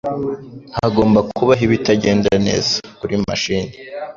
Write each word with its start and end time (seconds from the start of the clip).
Hagomba 0.77 1.19
kubaho 1.35 1.61
ibitagenda 1.67 2.31
neza 2.45 2.73
kuri 2.99 3.15
mashini 3.25 3.73